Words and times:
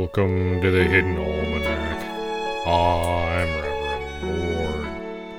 Welcome 0.00 0.62
to 0.62 0.70
the 0.70 0.84
Hidden 0.84 1.18
Almanac. 1.18 2.00
I'm 2.66 3.48
Reverend 3.60 4.56
Mord. 4.56 4.88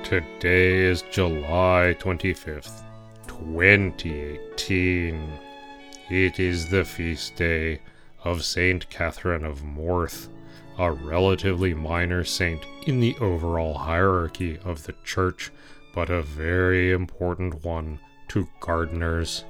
Today 0.04 0.84
is 0.84 1.02
July 1.10 1.96
25th, 1.98 2.84
2018. 3.26 5.32
It 6.10 6.38
is 6.38 6.68
the 6.68 6.84
feast 6.84 7.34
day 7.34 7.80
of 8.22 8.44
Saint 8.44 8.88
Catherine 8.88 9.44
of 9.44 9.64
Morth, 9.64 10.28
a 10.78 10.92
relatively 10.92 11.74
minor 11.74 12.22
saint 12.22 12.64
in 12.86 13.00
the 13.00 13.16
overall 13.20 13.74
hierarchy 13.74 14.60
of 14.64 14.84
the 14.84 14.94
church, 15.02 15.50
but 15.92 16.08
a 16.08 16.22
very 16.22 16.92
important 16.92 17.64
one 17.64 17.98
to 18.28 18.46
gardeners. 18.60 19.44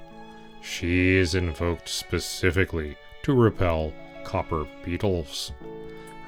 She 0.63 1.17
is 1.17 1.35
invoked 1.35 1.87
specifically 1.87 2.97
to 3.21 3.35
repel 3.35 3.93
copper 4.23 4.65
beetles. 4.83 5.51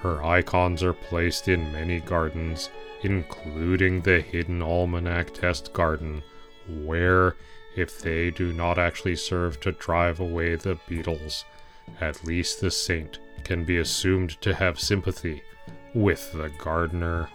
Her 0.02 0.24
icons 0.24 0.84
are 0.84 0.94
placed 0.94 1.48
in 1.48 1.72
many 1.72 2.00
gardens, 2.00 2.70
including 3.04 4.02
the 4.02 4.22
Hidden 4.22 4.62
Almanac 4.62 5.34
Test 5.34 5.74
Garden, 5.74 6.22
where, 6.84 7.36
if 7.76 8.00
they 8.00 8.32
do 8.32 8.54
not 8.54 8.78
actually 8.78 9.16
serve 9.16 9.60
to 9.62 9.72
drive 9.72 10.20
away 10.20 10.56
the 10.56 10.78
beetles, 10.88 11.46
at 12.00 12.24
least 12.24 12.62
the 12.62 12.72
saint 12.72 13.20
can 13.44 13.64
be 13.64 13.78
assumed 13.78 14.40
to 14.42 14.54
have 14.54 14.80
sympathy 14.80 15.44
with 15.94 16.32
the 16.34 16.50
gardener. 16.58 17.30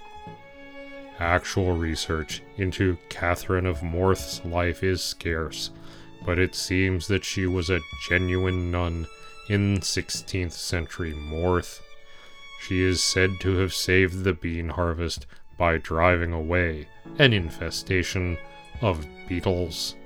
Actual 1.18 1.76
research 1.76 2.42
into 2.56 2.96
Catherine 3.08 3.66
of 3.66 3.82
Morth's 3.82 4.44
life 4.44 4.82
is 4.82 5.02
scarce, 5.02 5.70
but 6.24 6.38
it 6.38 6.54
seems 6.54 7.06
that 7.08 7.24
she 7.24 7.46
was 7.46 7.70
a 7.70 7.80
genuine 8.08 8.70
nun 8.70 9.06
in 9.50 9.80
16th 9.80 10.52
century 10.52 11.12
Morth. 11.12 11.80
She 12.60 12.82
is 12.82 13.02
said 13.02 13.40
to 13.40 13.56
have 13.56 13.74
saved 13.74 14.22
the 14.22 14.32
bean 14.32 14.68
harvest 14.68 15.26
by 15.58 15.78
driving 15.78 16.32
away 16.32 16.86
an 17.18 17.32
infestation 17.32 18.38
of 18.80 19.04
beetles. 19.28 19.96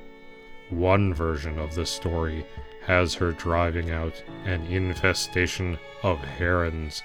One 0.70 1.12
version 1.12 1.58
of 1.58 1.74
the 1.74 1.84
story 1.84 2.46
has 2.86 3.12
her 3.16 3.32
driving 3.32 3.90
out 3.90 4.22
an 4.46 4.62
infestation 4.62 5.78
of 6.02 6.18
herons, 6.20 7.02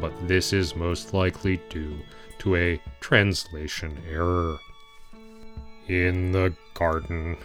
but 0.00 0.14
this 0.26 0.54
is 0.54 0.74
most 0.74 1.12
likely 1.12 1.60
due 1.68 1.98
to 2.38 2.56
a 2.56 2.80
translation 3.00 4.02
error. 4.10 4.58
In 5.88 6.32
the 6.32 6.54
garden, 6.72 7.36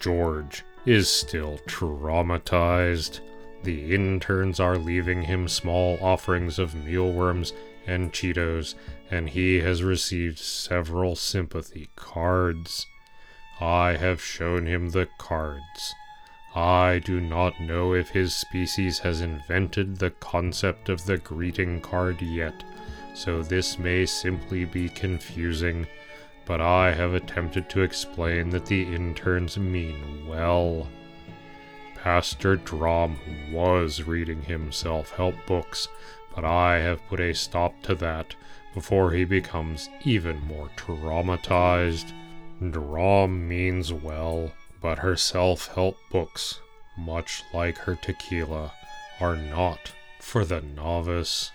George 0.00 0.64
is 0.86 1.08
still 1.08 1.60
traumatized. 1.68 3.20
The 3.62 3.94
interns 3.94 4.58
are 4.58 4.78
leaving 4.78 5.22
him 5.22 5.46
small 5.46 5.98
offerings 6.00 6.58
of 6.58 6.74
mealworms 6.74 7.52
and 7.86 8.12
Cheetos, 8.12 8.74
and 9.10 9.28
he 9.28 9.60
has 9.60 9.82
received 9.82 10.38
several 10.38 11.16
sympathy 11.16 11.90
cards. 11.96 12.86
I 13.60 13.96
have 13.96 14.22
shown 14.22 14.66
him 14.66 14.90
the 14.90 15.08
cards. 15.18 15.94
I 16.54 17.00
do 17.04 17.20
not 17.20 17.60
know 17.60 17.94
if 17.94 18.08
his 18.08 18.34
species 18.34 18.98
has 19.00 19.20
invented 19.20 19.98
the 19.98 20.10
concept 20.10 20.88
of 20.88 21.04
the 21.04 21.18
greeting 21.18 21.80
card 21.80 22.22
yet, 22.22 22.64
so 23.14 23.42
this 23.42 23.78
may 23.78 24.06
simply 24.06 24.64
be 24.64 24.88
confusing, 24.88 25.86
but 26.46 26.60
I 26.60 26.92
have 26.92 27.14
attempted 27.14 27.68
to 27.70 27.82
explain 27.82 28.50
that 28.50 28.66
the 28.66 28.82
interns 28.82 29.58
mean 29.58 30.26
well. 30.26 30.88
Pastor 32.02 32.56
Drom 32.56 33.18
was 33.52 34.04
reading 34.04 34.40
him 34.40 34.72
self 34.72 35.10
help 35.10 35.34
books, 35.44 35.86
but 36.34 36.46
I 36.46 36.78
have 36.78 37.06
put 37.08 37.20
a 37.20 37.34
stop 37.34 37.74
to 37.82 37.94
that 37.96 38.34
before 38.72 39.10
he 39.10 39.24
becomes 39.24 39.90
even 40.02 40.40
more 40.40 40.70
traumatized. 40.76 42.10
Drom 42.70 43.46
means 43.46 43.92
well, 43.92 44.50
but 44.80 45.00
her 45.00 45.14
self 45.14 45.74
help 45.74 45.98
books, 46.10 46.60
much 46.96 47.42
like 47.52 47.76
her 47.76 47.96
tequila, 47.96 48.72
are 49.20 49.36
not 49.36 49.92
for 50.20 50.46
the 50.46 50.62
novice. 50.62 51.50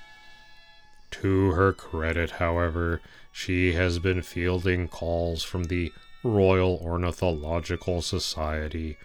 To 1.09 1.53
her 1.53 1.73
credit, 1.73 2.29
however, 2.29 3.01
she 3.31 3.73
has 3.73 3.97
been 3.97 4.21
fielding 4.21 4.89
calls 4.89 5.43
from 5.43 5.63
the 5.63 5.91
Royal 6.23 6.79
Ornithological 6.83 8.01
Society 8.01 8.97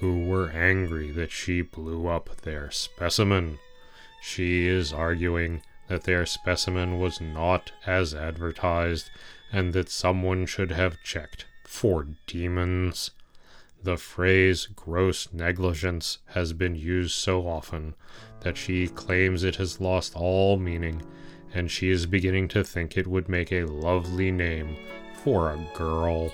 who 0.00 0.26
were 0.26 0.50
angry 0.50 1.10
that 1.10 1.30
she 1.30 1.62
blew 1.62 2.06
up 2.06 2.42
their 2.42 2.70
specimen. 2.70 3.58
She 4.20 4.66
is 4.66 4.92
arguing 4.92 5.62
that 5.88 6.04
their 6.04 6.26
specimen 6.26 6.98
was 6.98 7.20
not 7.20 7.72
as 7.86 8.14
advertised 8.14 9.10
and 9.52 9.72
that 9.72 9.88
someone 9.88 10.46
should 10.46 10.72
have 10.72 11.02
checked 11.02 11.46
for 11.64 12.06
demons. 12.26 13.10
The 13.82 13.96
phrase 13.96 14.66
gross 14.66 15.32
negligence 15.32 16.18
has 16.26 16.52
been 16.52 16.74
used 16.74 17.14
so 17.14 17.46
often 17.46 17.94
that 18.40 18.56
she 18.56 18.88
claims 18.88 19.44
it 19.44 19.56
has 19.56 19.80
lost 19.80 20.14
all 20.16 20.56
meaning, 20.56 21.02
and 21.54 21.70
she 21.70 21.90
is 21.90 22.06
beginning 22.06 22.48
to 22.48 22.64
think 22.64 22.96
it 22.96 23.06
would 23.06 23.28
make 23.28 23.52
a 23.52 23.64
lovely 23.64 24.30
name 24.30 24.76
for 25.22 25.50
a 25.50 25.58
girl. 25.74 26.32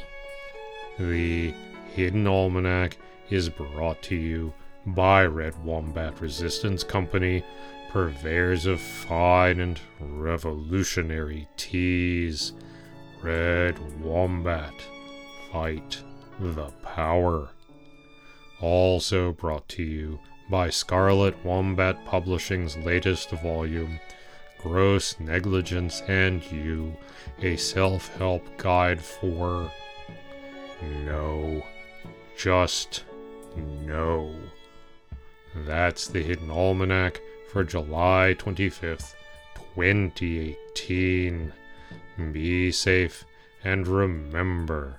The 0.98 1.52
Hidden 1.94 2.26
Almanac 2.26 2.96
is 3.32 3.48
brought 3.48 4.02
to 4.02 4.14
you 4.14 4.52
by 4.84 5.24
Red 5.24 5.64
Wombat 5.64 6.20
Resistance 6.20 6.84
Company, 6.84 7.42
purveyors 7.90 8.66
of 8.66 8.78
fine 8.78 9.58
and 9.58 9.80
revolutionary 10.00 11.48
teas. 11.56 12.52
Red 13.22 13.78
Wombat, 14.02 14.74
fight 15.50 16.02
the 16.38 16.70
power. 16.82 17.48
Also 18.60 19.32
brought 19.32 19.66
to 19.70 19.82
you 19.82 20.18
by 20.50 20.68
Scarlet 20.68 21.34
Wombat 21.42 22.04
Publishing's 22.04 22.76
latest 22.76 23.30
volume, 23.30 23.98
Gross 24.58 25.18
Negligence 25.18 26.02
and 26.02 26.44
You, 26.52 26.94
a 27.40 27.56
self 27.56 28.14
help 28.18 28.44
guide 28.58 29.00
for. 29.00 29.72
No. 31.06 31.64
Just 32.36 33.04
no. 33.56 34.34
That's 35.54 36.06
the 36.08 36.22
Hidden 36.22 36.50
Almanac 36.50 37.20
for 37.50 37.64
July 37.64 38.34
25th, 38.38 39.14
2018. 39.76 41.52
Be 42.32 42.72
safe 42.72 43.24
and 43.64 43.86
remember, 43.86 44.96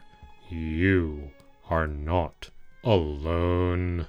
you 0.50 1.32
are 1.70 1.88
not 1.88 2.50
alone. 2.84 4.08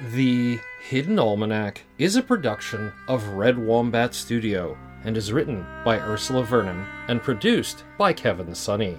The 0.00 0.58
Hidden 0.82 1.18
Almanac 1.18 1.84
is 1.98 2.16
a 2.16 2.22
production 2.22 2.92
of 3.06 3.28
Red 3.28 3.58
Wombat 3.58 4.14
Studio 4.14 4.78
and 5.04 5.16
is 5.16 5.32
written 5.32 5.66
by 5.84 5.98
Ursula 5.98 6.42
Vernon 6.42 6.86
and 7.08 7.22
produced 7.22 7.84
by 7.98 8.12
Kevin 8.12 8.54
Sonney. 8.54 8.98